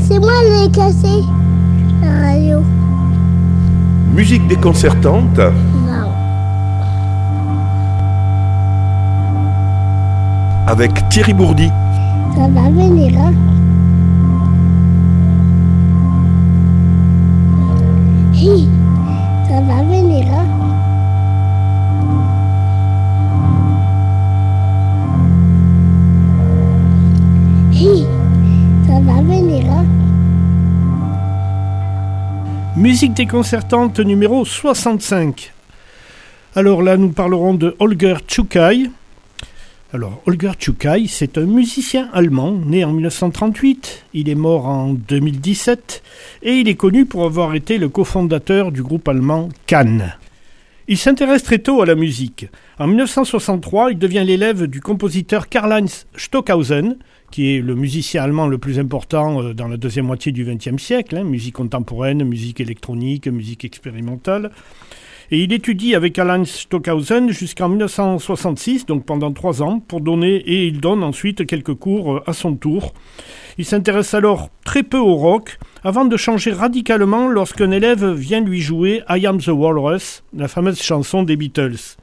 C'est 0.00 0.18
moi 0.18 0.32
qui 0.44 0.64
ai 0.64 0.70
cassé 0.70 1.22
la 2.02 2.28
radio. 2.28 2.62
Musique 4.12 4.46
déconcertante 4.48 5.38
Non. 5.38 6.10
avec 10.66 11.08
Thierry 11.10 11.32
Bourdi. 11.32 11.68
Ça 12.34 12.48
va 12.48 12.70
venir, 12.70 13.12
hein 13.20 13.32
Hi, 18.34 18.68
ça 19.48 19.60
va 19.60 19.82
venir, 19.84 20.26
hein 20.32 20.53
Musique 32.94 33.14
déconcertante 33.14 33.98
numéro 33.98 34.44
65. 34.44 35.52
Alors 36.54 36.80
là, 36.80 36.96
nous 36.96 37.08
parlerons 37.08 37.54
de 37.54 37.74
Holger 37.80 38.14
Tschukay. 38.24 38.88
Alors, 39.92 40.22
Holger 40.26 40.52
Tschukay, 40.56 41.06
c'est 41.08 41.36
un 41.36 41.44
musicien 41.44 42.08
allemand 42.12 42.52
né 42.52 42.84
en 42.84 42.92
1938. 42.92 44.04
Il 44.14 44.28
est 44.28 44.36
mort 44.36 44.66
en 44.66 44.92
2017 44.92 46.04
et 46.44 46.52
il 46.52 46.68
est 46.68 46.76
connu 46.76 47.04
pour 47.04 47.24
avoir 47.24 47.56
été 47.56 47.78
le 47.78 47.88
cofondateur 47.88 48.70
du 48.70 48.84
groupe 48.84 49.08
allemand 49.08 49.48
Cannes. 49.66 50.14
Il 50.86 50.96
s'intéresse 50.96 51.42
très 51.42 51.58
tôt 51.58 51.82
à 51.82 51.86
la 51.86 51.96
musique. 51.96 52.46
En 52.80 52.88
1963, 52.88 53.92
il 53.92 53.98
devient 53.98 54.24
l'élève 54.26 54.66
du 54.66 54.80
compositeur 54.80 55.48
Karl-Heinz 55.48 56.06
Stockhausen, 56.16 56.96
qui 57.30 57.54
est 57.54 57.60
le 57.60 57.76
musicien 57.76 58.24
allemand 58.24 58.48
le 58.48 58.58
plus 58.58 58.80
important 58.80 59.40
euh, 59.40 59.54
dans 59.54 59.68
la 59.68 59.76
deuxième 59.76 60.06
moitié 60.06 60.32
du 60.32 60.44
XXe 60.44 60.82
siècle, 60.82 61.16
hein, 61.16 61.22
musique 61.22 61.54
contemporaine, 61.54 62.24
musique 62.24 62.60
électronique, 62.60 63.28
musique 63.28 63.64
expérimentale. 63.64 64.50
Et 65.30 65.44
il 65.44 65.52
étudie 65.52 65.94
avec 65.94 66.14
Karl-Heinz 66.14 66.48
Stockhausen 66.48 67.30
jusqu'en 67.30 67.68
1966, 67.68 68.86
donc 68.86 69.06
pendant 69.06 69.32
trois 69.32 69.62
ans, 69.62 69.78
pour 69.78 70.00
donner, 70.00 70.34
et 70.34 70.66
il 70.66 70.80
donne 70.80 71.04
ensuite 71.04 71.46
quelques 71.46 71.74
cours 71.74 72.16
euh, 72.16 72.22
à 72.26 72.32
son 72.32 72.56
tour. 72.56 72.92
Il 73.56 73.64
s'intéresse 73.64 74.14
alors 74.14 74.48
très 74.64 74.82
peu 74.82 74.98
au 74.98 75.14
rock, 75.14 75.60
avant 75.84 76.06
de 76.06 76.16
changer 76.16 76.50
radicalement 76.50 77.28
lorsqu'un 77.28 77.70
élève 77.70 78.04
vient 78.14 78.40
lui 78.40 78.60
jouer 78.60 79.02
I 79.08 79.28
Am 79.28 79.40
the 79.40 79.46
Walrus, 79.46 80.24
la 80.36 80.48
fameuse 80.48 80.82
chanson 80.82 81.22
des 81.22 81.36
Beatles. 81.36 81.96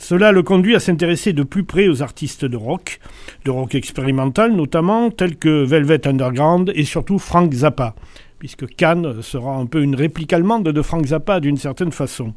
Cela 0.00 0.32
le 0.32 0.42
conduit 0.42 0.74
à 0.74 0.80
s'intéresser 0.80 1.34
de 1.34 1.42
plus 1.42 1.62
près 1.62 1.86
aux 1.86 2.02
artistes 2.02 2.46
de 2.46 2.56
rock, 2.56 3.00
de 3.44 3.50
rock 3.50 3.74
expérimental 3.74 4.50
notamment, 4.56 5.10
tels 5.10 5.36
que 5.36 5.62
Velvet 5.62 6.08
Underground 6.08 6.72
et 6.74 6.84
surtout 6.84 7.18
Frank 7.18 7.52
Zappa, 7.52 7.94
puisque 8.38 8.66
Cannes 8.74 9.20
sera 9.20 9.54
un 9.54 9.66
peu 9.66 9.82
une 9.82 9.94
réplique 9.94 10.32
allemande 10.32 10.64
de 10.64 10.82
Frank 10.82 11.04
Zappa 11.04 11.38
d'une 11.38 11.58
certaine 11.58 11.92
façon. 11.92 12.32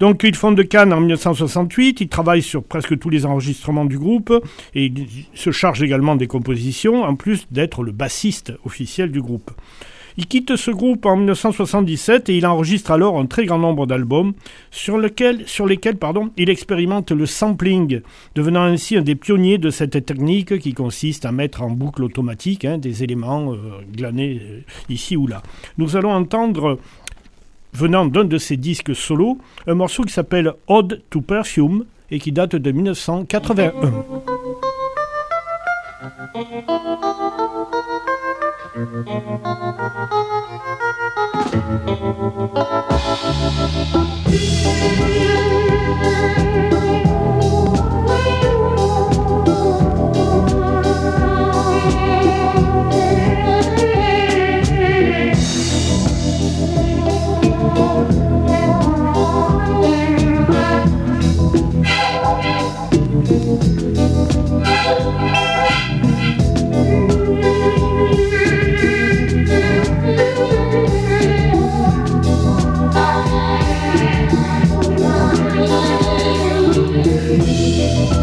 Donc 0.00 0.24
il 0.24 0.34
fonde 0.34 0.66
Cannes 0.66 0.92
en 0.92 1.00
1968, 1.00 2.00
il 2.00 2.08
travaille 2.08 2.42
sur 2.42 2.64
presque 2.64 2.98
tous 2.98 3.10
les 3.10 3.26
enregistrements 3.26 3.84
du 3.84 3.96
groupe 3.96 4.32
et 4.74 4.86
il 4.86 5.06
se 5.34 5.52
charge 5.52 5.82
également 5.84 6.16
des 6.16 6.26
compositions, 6.26 7.04
en 7.04 7.14
plus 7.14 7.46
d'être 7.52 7.84
le 7.84 7.92
bassiste 7.92 8.52
officiel 8.64 9.12
du 9.12 9.22
groupe. 9.22 9.52
Il 10.16 10.26
quitte 10.26 10.56
ce 10.56 10.70
groupe 10.70 11.06
en 11.06 11.16
1977 11.16 12.28
et 12.28 12.36
il 12.36 12.46
enregistre 12.46 12.90
alors 12.90 13.18
un 13.18 13.26
très 13.26 13.46
grand 13.46 13.58
nombre 13.58 13.86
d'albums 13.86 14.32
sur, 14.70 14.98
lesquels 14.98 15.44
il 16.36 16.50
expérimente 16.50 17.12
le 17.12 17.26
sampling, 17.26 18.00
devenant 18.34 18.62
ainsi 18.62 18.96
un 18.96 19.02
des 19.02 19.14
pionniers 19.14 19.58
de 19.58 19.70
cette 19.70 20.04
technique 20.04 20.58
qui 20.58 20.74
consiste 20.74 21.24
à 21.24 21.32
mettre 21.32 21.62
en 21.62 21.70
boucle 21.70 22.04
automatique 22.04 22.64
hein, 22.64 22.78
des 22.78 23.04
éléments 23.04 23.52
euh, 23.52 23.56
glanés 23.90 24.40
euh, 24.42 24.60
ici 24.88 25.16
ou 25.16 25.26
là. 25.26 25.42
Nous 25.78 25.96
allons 25.96 26.12
entendre, 26.12 26.78
venant 27.72 28.06
d'un 28.06 28.24
de 28.24 28.38
ses 28.38 28.56
disques 28.56 28.94
solo, 28.94 29.38
un 29.66 29.74
morceau 29.74 30.02
qui 30.02 30.12
s'appelle 30.12 30.52
Ode 30.66 31.02
to 31.10 31.20
Perfume 31.20 31.84
et 32.10 32.18
qui 32.18 32.32
date 32.32 32.56
de 32.56 32.72
1981. 32.72 33.72
Thank 38.84 39.06
you. 45.36 45.41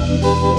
Música 0.10 0.59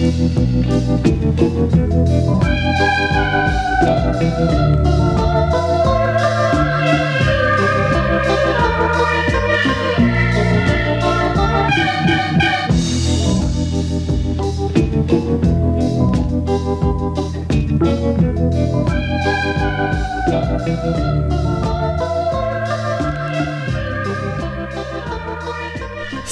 Thank 0.00 0.40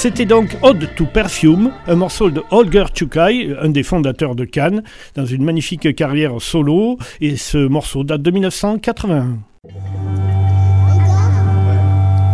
C'était 0.01 0.27
donc 0.27 0.57
Ode 0.63 0.95
to 0.95 1.07
Perfume, 1.07 1.73
un 1.89 1.97
morceau 1.97 2.31
de 2.31 2.41
Holger 2.53 2.85
Chukai, 2.95 3.53
un 3.61 3.69
des 3.69 3.83
fondateurs 3.83 4.37
de 4.37 4.45
Cannes, 4.45 4.85
dans 5.17 5.27
une 5.27 5.43
magnifique 5.43 5.93
carrière 5.97 6.35
solo, 6.39 6.99
et 7.21 7.37
ce 7.37 7.67
morceau 7.67 8.05
date 8.05 8.23
de 8.23 8.31
1981. 8.31 9.39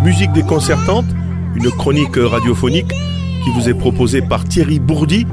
Musique 0.04 0.30
déconcertante, 0.32 1.06
une 1.56 1.70
chronique 1.70 2.16
radiophonique 2.16 2.92
qui 3.42 3.50
vous 3.54 3.70
est 3.70 3.78
proposée 3.78 4.20
par 4.20 4.44
Thierry 4.44 4.78
Bourdi. 4.78 5.24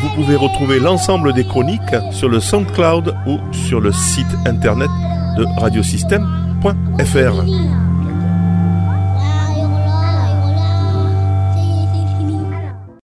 Vous 0.00 0.10
pouvez 0.14 0.36
retrouver 0.36 0.78
l'ensemble 0.78 1.32
des 1.32 1.42
chroniques 1.42 1.96
sur 2.12 2.28
le 2.28 2.38
SoundCloud 2.38 3.16
ou 3.26 3.40
sur 3.50 3.80
le 3.80 3.90
site 3.90 4.32
internet 4.46 4.90
de 5.36 5.44
radiosystème.fr. 5.58 7.81